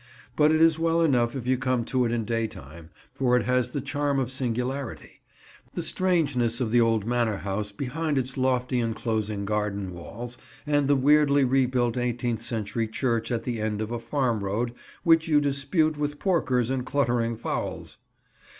[0.35, 3.69] But it is well enough if you come to it in daytime, for it has
[3.69, 5.21] the charm of singularity:
[5.75, 10.95] the strangeness of the old manor house behind its lofty enclosing garden walls and the
[10.95, 15.97] weirdly rebuilt eighteenth century church at the end of a farm road which you dispute
[15.99, 17.99] with porkers and cluttering fowls.